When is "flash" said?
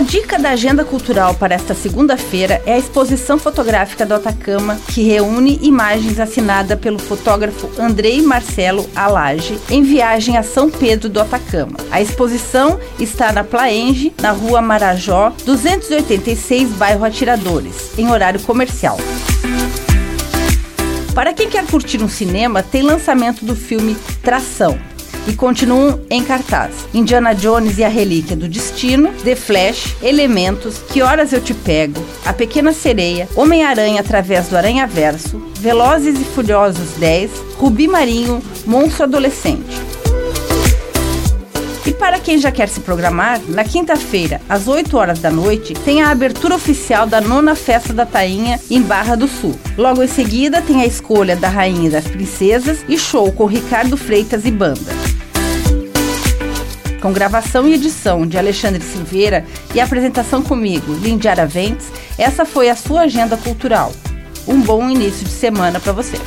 29.36-29.96